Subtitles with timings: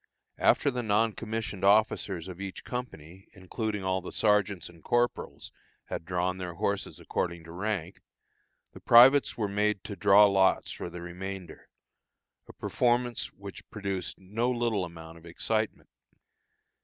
[0.39, 5.51] After the non commissioned officers of each company, including all the sergeants and corporals,
[5.89, 8.01] had drawn their horses according to rank,
[8.73, 11.69] the privates were made to draw lots for the remainder
[12.47, 15.91] a performance which produced no little amount of excitement.